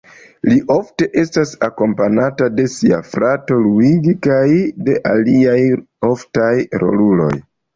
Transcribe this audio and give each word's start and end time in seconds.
Li 0.51 0.55
ofte 0.75 1.07
estas 1.23 1.51
akompanata 1.67 2.47
de 2.61 2.65
sia 2.77 3.01
frato 3.11 3.59
Luigi 3.67 4.17
kaj 4.29 4.41
de 4.89 4.97
aliaj 5.13 5.61
oftaj 6.13 6.53
roluloj. 6.87 7.33